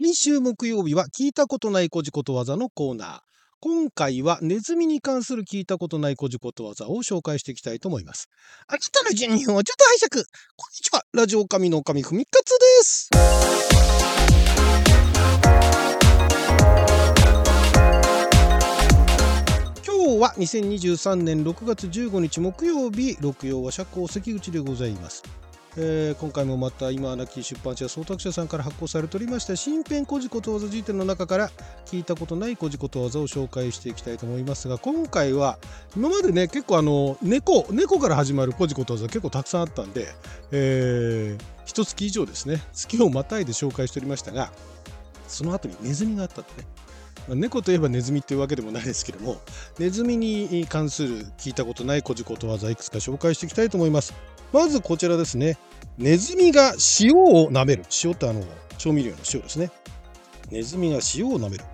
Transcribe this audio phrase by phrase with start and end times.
[0.00, 3.18] 毎週木曜日は聞いたことないこじことわざのコーナー。
[3.58, 8.28] 今回はネズミに関する聞いたことないこじことわざを紹介していきたいと思います。
[8.68, 10.24] あなたの12分をちょっと拝借。
[10.56, 11.02] こんにちは。
[11.12, 13.08] ラジオ神の神ふみかつです。
[19.84, 25.24] 今日は2023年6月15日木曜日、六曜は社交関口でございます。
[25.76, 31.50] えー今回もまた今亡き出版社創作者さんから発行されておりました新編古事ことわざ辞典の中から
[31.86, 35.58] 聞いたことない古事ことわざを紹介していきたいと思いますが今回は
[35.96, 40.08] 今までね結構あの猫猫から始まる古事ことわざ結構たくさんあったんで、
[40.50, 44.50] えー、一月以上ですね月をまたいで紹介しておりましたが
[45.28, 46.68] その後にネズミがあったんでね。
[47.34, 49.40] 猫といえばネズミっていうわけでもないですけども
[49.78, 54.14] ネズミに関する聞いたことない古事ことわざいくつか紹介していきたいと思います。
[54.52, 55.58] まずこちらですね。
[55.98, 57.84] ネズミが塩を舐める。
[58.02, 58.42] 塩ってあの
[58.78, 59.70] 調味料の塩ですね。
[60.50, 61.64] ネズミが塩を舐める。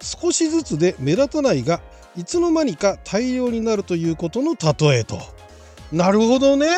[0.00, 1.80] 少しずつで目立たないが
[2.16, 5.18] いつの間にか大量になるということの例えと。
[5.92, 6.68] なるほどね。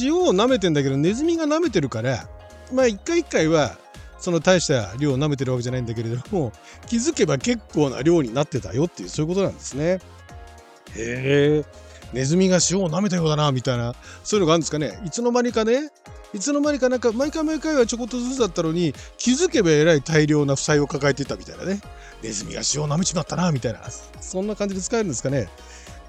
[0.00, 2.28] 塩を舐めてんだけどネズミが舐めてるから
[2.72, 3.76] まあ一回一回は
[4.22, 6.52] その大した量を舐めてるわけじゃないんだけれども
[6.86, 9.98] 気づけば結構な量になってたよっていうそういうことなんですね。
[10.94, 11.64] へえ。
[12.12, 13.96] ネズミが塩を舐めたようだなみたいな。
[14.22, 14.96] そういうのがあるんですかね。
[15.04, 15.90] いつの間にかね
[16.32, 21.80] いつの間にかなんか毎回毎回はちょこっとずつだったのに気づけばえらい大量な負債を抱えていたみたいなね。
[22.22, 23.80] ネズミが塩を舐めちまったなみたいな。
[24.20, 25.48] そんな感じで使えるんですかね。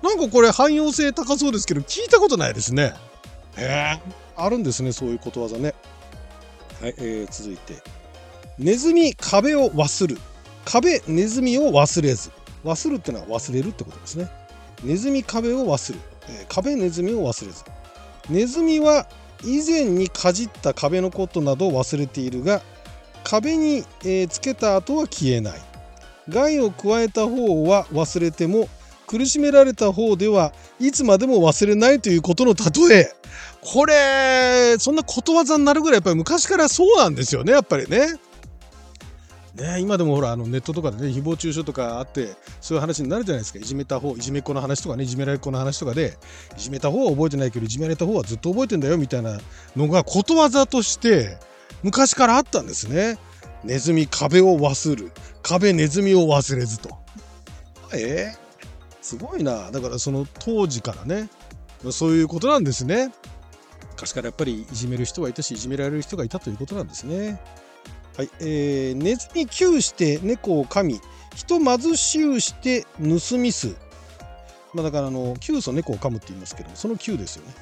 [0.04, 2.94] なんかこれ汎用性高そうですけど聞いたことないですね。
[3.58, 4.24] へえ。
[4.36, 5.74] あるんですねそういうことわざね。
[6.82, 7.82] はい、えー続いて
[8.60, 10.18] ネズミ壁を忘る。
[10.66, 12.32] 壁ネズミを忘れず。
[12.64, 14.30] 忘るってのは忘れるってことですね。
[14.84, 17.64] ネズミ壁を忘る、えー壁ネズミを忘れず。
[18.30, 19.08] ネズミは
[19.44, 22.62] 以前にかじった壁のことなどを忘れているが
[23.24, 25.62] 壁に、えーつけた後は消えない。
[26.30, 28.70] 害を加えた方は忘れても
[29.08, 33.12] 苦しめられた方ではいつまでも忘れないということの例え。
[33.62, 38.08] これそんなことわざになるぐらいやっぱり昔からそうなんですよねやっぱりね。
[39.56, 46.18] ね今でもほらあのネットとかでね誹謗中傷とかあってそういう話になるじゃないですかいじめた方いじめっ子の話とかねいじめられっ子の話とかで
[46.58, 49.38] いじめた方は覚えてないけどいじめられた方はずっと覚えてんだよみたいな
[49.76, 51.38] のがことわざとして
[51.84, 53.18] 昔からあったんですね。
[53.64, 56.98] ネズミ壁を忘る壁ネズミを忘れずと。
[57.94, 58.38] えー、
[59.02, 61.30] すごいなだからその当時からね
[61.92, 63.12] そういうことなんですね。
[63.92, 67.40] 昔からやっぱりいじめる人がいたしいじめられる人がいたということなんですね。
[68.18, 71.02] はい、えー、ネズミ窮して猫を噛み
[71.36, 73.76] 人貧しゅうして盗みす。
[74.74, 77.54] まあだからあの窮と猫を噛むって言いますけどもその窮ですよね。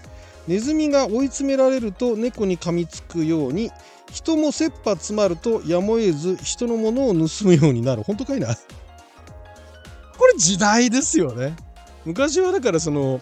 [0.47, 3.69] ネズミが追い詰められると猫に噛みつくように
[4.11, 8.03] 人も切羽詰まるとやむを得ず人のものを盗むようになる。
[8.03, 8.55] 本当かいな？
[10.17, 11.55] これ時代ですよね。
[12.05, 13.21] 昔はだからその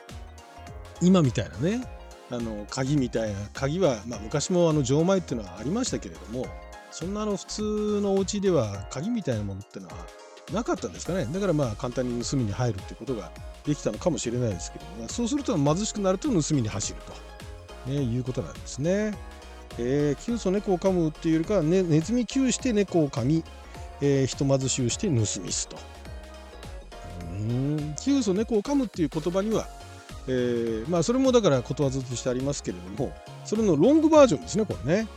[1.01, 1.85] 今みたいなね
[2.31, 6.45] あの鍵みたいな鍵は、まあ、昔もあの錠前っていうのはありましたけれども
[6.91, 9.95] そんなの普通のお家では鍵みたいなものっていうのは
[10.53, 13.31] なかったんですかねだからまあ簡単に盗みに入るってことが
[13.65, 16.99] できたのかもしれないですけども、そうすると貧しくなると盗みに走る
[17.85, 19.15] と、ね、いうことなんですね。
[19.77, 23.43] えー、窮と猫を噛むっていうよりかは、ね、ネズミ窮して猫を噛み、
[24.01, 25.77] えー、人貧しゅうして盗みすと。
[27.21, 29.67] うん窮と猫を噛むっていう言葉には
[30.27, 35.07] えーまあそれもだからことわざとしてありますけれどもそれのロングバージョンですねこれね。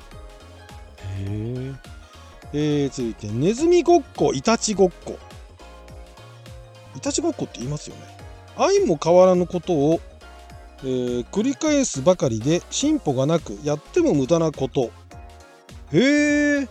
[1.23, 1.75] へ
[2.53, 5.19] えー、続いてネズミごっこイタチごっこ。
[6.97, 8.03] イタチごっこって言いますよね。
[8.57, 10.01] 愛も変わらぬことを、
[10.81, 14.91] えー繰り返すばかりで進歩がなくやっても無駄なこと。
[15.93, 16.69] へえ。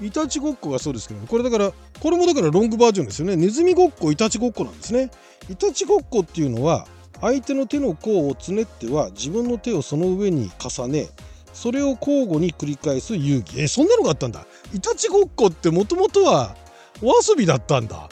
[0.00, 3.36] イタチごっこがそうですけど、これだからこれもだからロングバージョンですよね。
[3.36, 5.10] ネズミごっこイタチごっこなんですね。
[5.48, 6.86] イタチごっこっていうのは
[7.20, 11.08] 相手の手の甲をつねっては自分の手をその上に重ね
[11.52, 13.62] それを交互に繰り返す遊戯。
[13.62, 14.46] えそんなのがあったんだ。
[14.74, 16.56] イタチごっこってもともとは
[17.02, 18.08] お遊びだったんだ。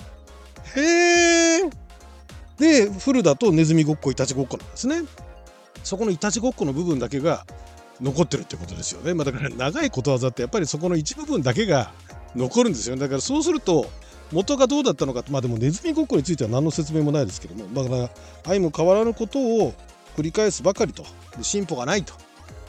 [0.77, 1.71] へえ
[2.59, 5.03] でフルだとネズミごっこイタチごっこなんですね。
[5.83, 7.47] そこのイタチごっこの部分だけが
[8.01, 11.93] 残ってるってことですよね、まあ、だから 長いことわざってやっぱりそこの一部分だけが
[12.37, 13.01] 残るんですよね。
[13.01, 13.91] だからそうすると
[14.33, 15.25] 元がどうだったのか。
[15.31, 17.83] まあでもネズミごっこについては何の説明もないですけども。
[17.83, 18.11] だから
[18.53, 19.75] 愛も変わらぬことを
[20.17, 21.05] 繰り返すばかりと。
[21.43, 22.15] 進歩がないと。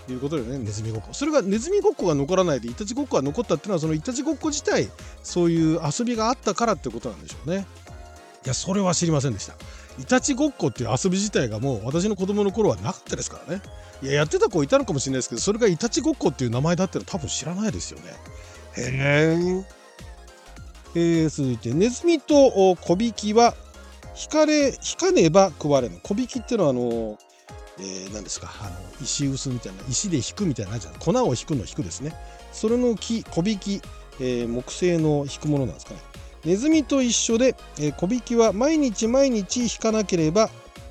[0.10, 1.10] いうことでねネズミごっこ。
[1.14, 4.90] それがネズミごっこが残らないでイタチごっこが残ったっていうのはそのイタチごっこ自体
[5.24, 7.66] そういう遊びがあったからってことなんでしょうね。
[8.44, 9.54] いやそれは知りませんでした。
[10.00, 13.62] イタチごっこっていう遊び自体がもう私の子供の頃はなかったですからね。
[14.02, 18.06] いややってた子いたのかもしれないですけどそれがイタチごっこっていう名前だってのは多分知らないですよね。
[18.78, 19.66] へ
[20.96, 23.54] ええー、続いてネズミと小引きは
[24.22, 26.00] 引かれ引かねば食われぬ。
[26.02, 27.20] 小引きっていうのはあの
[27.82, 28.52] えー、何ですか？
[28.62, 32.14] あの石臼みたいな石で引くみたいなじゃ粉を引くの引くですね。
[32.54, 33.82] それの木小引き、
[34.20, 36.00] えー、木製の引くものなんですかね。
[36.46, 40.50] ネズミと一緒で、えー、小引きは毎日毎日引かなければ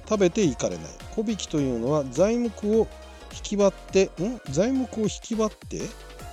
[0.08, 0.86] 食べていかれない。
[1.14, 2.88] 小引きというのは材木を
[3.32, 4.40] 引き割ってん？
[4.50, 5.82] 材木を引き割って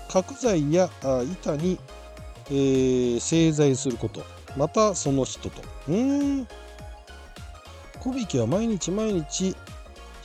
[0.10, 1.78] 角材やあ板に、
[2.50, 4.24] えー、製材すること。
[4.56, 5.62] またその人と。
[5.88, 6.48] うん。
[8.00, 9.56] 小引きは毎日毎日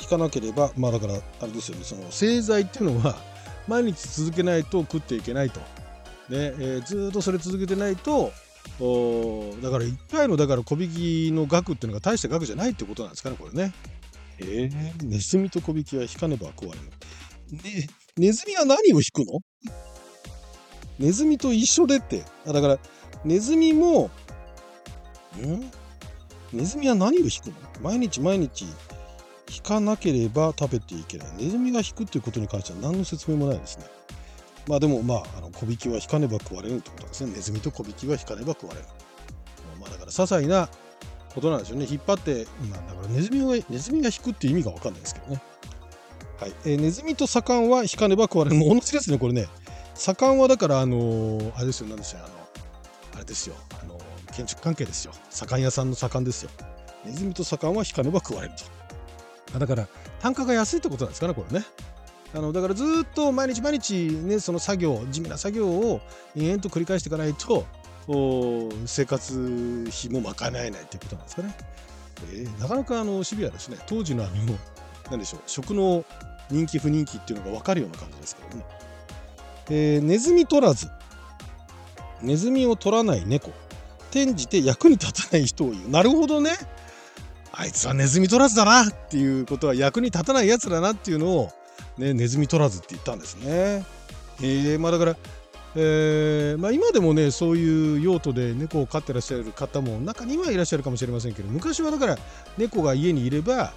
[0.02, 3.16] 引かなければまあだからあれですよねその製材っていうのは
[3.68, 5.66] 毎日続けないと食っていけないと、ね
[6.30, 8.32] えー、ずっとそれ続けてないと
[8.80, 13.72] おだから1回のだから小引きの額っていうのが大した額じゃないってことなんですかねこれね。
[14.38, 16.86] えー、ネズミと小引きは引かねば食われる。
[17.62, 19.40] ね、ネズミは何を引くの？
[20.98, 22.24] ネズミと一緒でって。
[22.46, 22.78] あだから
[23.24, 24.10] ネズミも
[25.36, 25.70] ん？
[26.52, 27.54] ネズミは何を引くの？
[27.82, 28.66] 毎日毎日
[29.54, 31.28] 引かなければ食べていけない。
[31.36, 33.84] ネズミが引くっていうことに関しては何の説明もないですね。
[34.66, 37.32] まあでもまあ、あの小引きは引かねば食われるってことですね。
[37.34, 38.86] ネズミと小引きは引かねば食われる。
[39.80, 40.68] まあだから些細な
[41.34, 41.86] ことなんですよね。
[41.90, 45.42] 引っ張って、まあだからネズミが、ネズミが引くっていう意味がわかんないですけどね。
[46.38, 46.52] はい。
[46.64, 48.56] えー、ネズミと左官は引かねば食われる。
[48.56, 49.48] もう同じですね、これね。
[49.94, 52.34] 左官はだから、あのー、あれですよ、なんですよ、あの、
[53.16, 55.12] あれですよ、あのー、建築関係ですよ。
[55.30, 56.50] 左官屋さんの左官ですよ。
[57.04, 58.64] ネズミと左官は引かねば食われると。
[59.58, 59.88] だから
[60.20, 61.64] 単価が安いってことなんですかねこれね。
[62.34, 66.00] あのだからずっと毎日毎日ねその作業地味な作業を
[66.34, 67.66] 延々と繰り返していかないと
[68.86, 71.54] 生活費も賄えないっていうことなんですかね。
[72.32, 73.76] えー、なかなかあのシビアですね。
[73.86, 74.32] 当時のあの
[75.10, 76.04] 何でしょう食の
[76.50, 78.64] 人気不人気っていうのが分かるような感じですけどね。
[79.70, 80.88] えー、ネズミ取らず
[82.20, 83.50] ネズミを取らない猫
[84.10, 85.88] 転じて役に立たない人を言う。
[85.88, 86.52] なるほどね。
[87.52, 91.50] あいつはネズミ取らずだなっていうことは役に立たないやつだなっていうのを、
[91.98, 93.84] ね、ネズミ取らずって言ったんですね。
[94.40, 95.16] えー、まあだから、
[95.76, 102.18] えーまあ、今でもねそういう用途で猫を飼ってらっしゃる方も中にはいらっしゃるかもしれませんけど昔はだから
[102.56, 103.72] 猫が家にいれば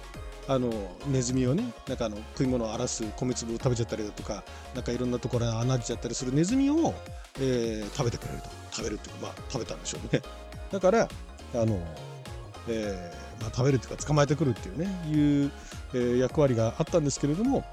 [0.48, 0.70] あの
[1.08, 4.42] ネズミをねなんかあの食い物を荒らす米粒を食べちゃったりだとか
[4.74, 6.94] なんかいろんなところに穴開けちゃったりするネズミを、
[7.38, 10.22] えー、食べてくれると食べるっていうかまあ食べたんでしょうね
[10.72, 11.08] だから
[11.54, 11.80] あの、
[12.68, 15.52] えーまあ、食べるというか捕まえてくるっていうねいう、
[15.94, 17.64] えー、役割があったんですけれども、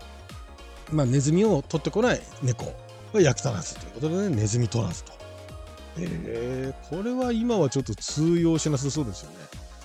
[0.91, 2.73] まあ、ネズミを取ってこない猫
[3.13, 5.13] は役立たずということでねネズミ取らずと。
[5.95, 9.37] えー、これは今はちょっと通用しなさそうですよね。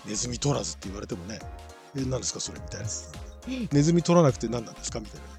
[0.07, 1.39] ネズミ取らずって言われてもね、
[1.95, 2.87] え何ですかそれみたいな。
[3.71, 5.33] ネズミ取らなくて何なんですかみたいなね。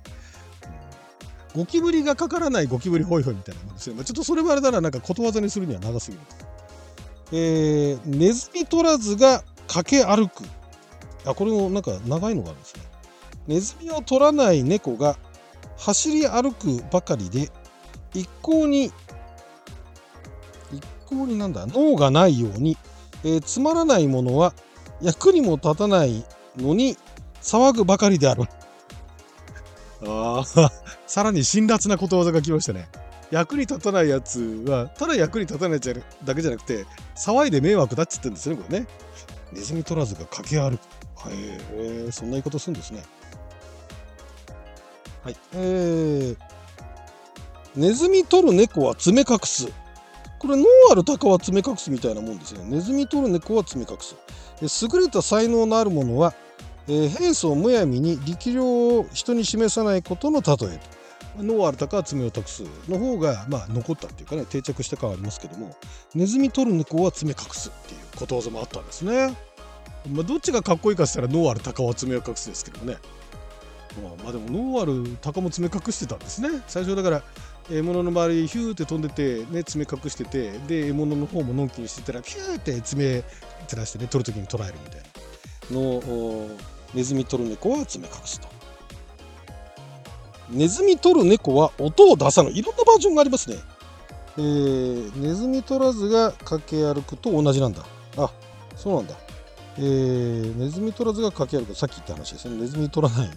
[1.56, 3.96] ゴキブリがかからないゴキブリホイホイみたいなもんですね。
[3.96, 6.24] まあ、ちょっとそれもあれならなんかことわざにするには長すぎる。
[7.32, 10.44] えー、ネズミ取らずが駆け歩く。
[11.26, 12.82] あ、これもなんか長いのがあるんですね。
[13.48, 15.18] ネズミを取らない猫が
[15.78, 17.50] 走り歩くばかりで、
[18.14, 18.92] 一向に、
[20.74, 22.78] 一向になんだ、脳がないように、
[23.24, 24.54] えー、つまらないものは
[25.02, 26.26] 役にも立たない
[26.58, 26.98] のに
[27.42, 28.44] 騒ぐばかりである。
[30.06, 30.72] ああ、
[31.06, 32.90] さらに辛辣なことわざが来ましたね。
[33.32, 36.86] 役に立たないやつは、ただ役に立たないだけじゃなくて、
[37.16, 38.88] 騒いで迷惑だっつってんですね、これね。
[39.52, 40.82] ネズミ取らずが駆け歩く。
[41.16, 41.34] はい、
[41.74, 43.04] えー、そんな言い方するんですね。
[45.24, 45.36] はい。
[45.54, 46.38] えー、
[47.76, 49.68] ネズミ取る猫は爪隠す。
[50.38, 52.64] これ、脳ある鷹は爪隠すみたいなもんですね。
[52.64, 54.16] ネズミ取る猫は爪隠す。
[54.62, 56.34] 優れた才能のある者は、
[56.88, 61.00] えー、平素むやみに力量を人に示さないことの例えと。
[61.44, 65.76] 脳ある鷹は爪を託すの方が、まあ、残ったっていうかね定着した感はありますけども
[66.16, 69.36] ネズミ取る猫は爪隠すっていうことわざもあったんですね。
[70.12, 72.98] まあ、どっちがかっこいいかって言ったら脳ある鷹は爪を隠すですけどね。
[74.02, 76.50] まあ、まあ、でも脳ある鷹も爪隠してたんですね。
[76.68, 77.24] 最初だから
[77.70, 83.24] 獲物の周りヒューって飛んでて、ね、爪隠しててで獲物の方ものんきにしてたらピューって爪
[83.68, 86.50] 照らしてね取る時に捉えるみたいなの
[86.96, 88.48] ネズミ取る猫は爪隠すと。
[90.50, 92.58] ネズミ取る猫は音を出さない。
[92.58, 93.58] いろんなバージョンがありますね。
[94.38, 97.84] えー、ネズミ取らずが駆け歩くと同じなんだ。
[98.18, 98.32] あ、
[98.76, 99.16] そうなんだ。
[99.78, 101.78] えー、ネズミ取らずが駆け歩く。
[101.78, 102.58] さっき言った話ですね。
[102.60, 103.30] ネズミ取らない。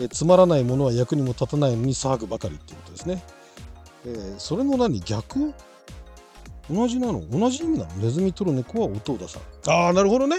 [0.00, 3.22] えー、つまらないものは役にも立たないのに騒ぐばかりっていうことですね。
[4.06, 5.00] えー、それの何？
[5.00, 5.52] 逆？
[6.70, 7.22] 同じなの？
[7.28, 7.90] 同じ意味なの？
[7.96, 9.76] ネズミ取る猫は音を出さない。
[9.76, 10.38] ああ、なるほどね。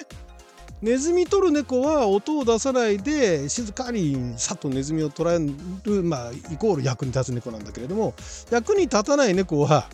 [0.81, 5.39] ネズミ取る猫は音を出さないで静かにさっとネズミを捕らえ
[5.83, 8.15] る、まあ、イコール役に立つ猫なんだけれども
[8.49, 9.87] 役に立たない猫は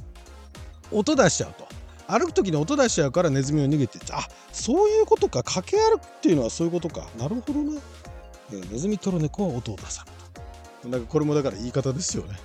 [0.89, 1.67] 音出しちゃうと
[2.08, 5.44] 歩く時に音出しちゃうからネズミを逃げてあそういうことか。
[5.44, 7.08] 駆け歩くっていうのはそういうことか。
[7.18, 7.82] なるほどな、
[8.52, 10.06] えー、ネズミトロ猫は音を出さ
[10.84, 10.92] ない。
[10.92, 12.38] なんかこれもだから言い方ですよね。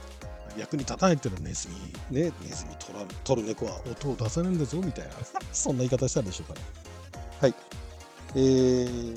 [0.59, 1.69] 役に立たないっていうのはネズ
[2.11, 2.21] ミ。
[2.23, 5.13] ねネズミ取ら取る猫は音を出さないんだぞみたいな。
[5.53, 6.67] そんな言い方したんでしょうかね。
[7.41, 7.55] はい。
[8.35, 9.17] えー、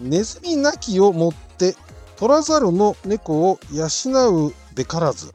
[0.00, 1.76] ネズミなきをもって
[2.16, 5.32] 取らざるの猫を養うべからず。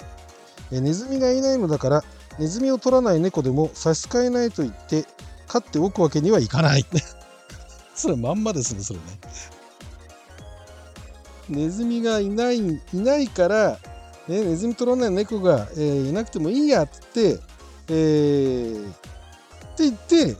[0.72, 2.04] ネズミがいないのだから
[2.40, 5.06] ネズミを取らない猫でも差し支えないと言って
[5.48, 6.86] 飼っておくわけにはいかない。
[7.96, 9.06] それまんまですねそれね。
[11.48, 13.80] ネズミがいないいないから
[14.28, 17.40] ね、ネズミ取らない猫が、えー、いなくてもいいやって、
[17.90, 18.94] えー、っ
[19.78, 20.36] て言って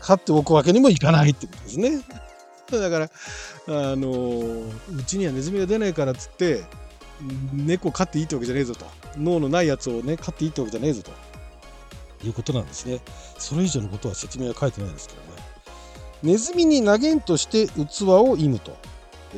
[0.00, 2.00] 飼っておくわけにもいかないってことですね。
[2.70, 4.64] だから、あの、
[4.96, 6.64] うちにはネズミが出ないからっつって
[7.52, 8.86] 猫飼っていいってわけじゃねえぞと。
[9.16, 11.27] 脳のないやつをね飼っていいってわけじゃねえぞと。
[12.24, 13.00] いうことなんですね。
[13.38, 15.28] それ以上のことは説明は書いてないですけどね。
[16.22, 18.76] ネズミに投げんとして器を射むと。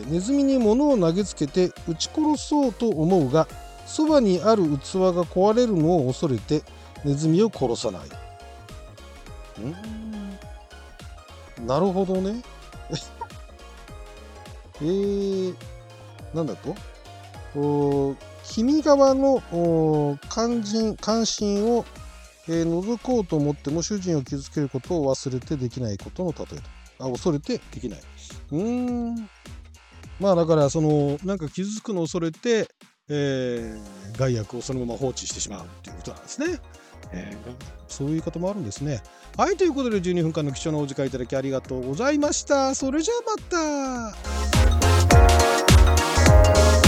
[0.09, 3.49] ネズミに物を投げつけて撃ち殺そうと思うが
[3.87, 6.63] そばにある器が壊れるのを恐れて
[7.05, 8.03] ネズミを殺さない。
[9.61, 9.75] ん？
[11.67, 12.43] なるほどね。
[14.81, 15.55] えー、
[16.33, 16.75] なんだと？
[18.45, 19.43] 君側の
[20.29, 21.85] 関心関心を、
[22.51, 26.47] えー、覗こうと思っても主人を傷つけることを忘れてできないことの例え
[26.99, 27.07] と。
[27.07, 28.01] あ、恐れてできない。
[28.53, 29.29] うーん。
[30.19, 32.69] まあだからそのなんか傷つくのを恐れて
[33.11, 36.59] えー、害悪をそのまま放置してしまうということなんですね。
[37.13, 37.37] えー、
[37.89, 39.03] そういう言い方もあるんですね。
[39.37, 42.73] はい、ということで12分間の貴重なお時間いただきありがとうございました。
[42.77, 44.15] それじゃあま
[46.71, 46.80] た。